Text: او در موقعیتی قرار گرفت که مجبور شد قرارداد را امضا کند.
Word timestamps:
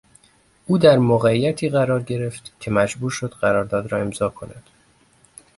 او 0.67 0.77
در 0.77 0.97
موقعیتی 0.97 1.69
قرار 1.69 2.03
گرفت 2.03 2.51
که 2.59 2.71
مجبور 2.71 3.11
شد 3.11 3.29
قرارداد 3.29 3.91
را 3.91 4.01
امضا 4.01 4.29
کند. 4.29 4.63